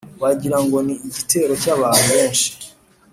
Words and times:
wagira 0.21 0.57
ngo 0.65 0.77
ni 0.85 0.93
igitero 1.07 1.53
cy’abantu 1.61 2.03
benshi. 2.15 2.49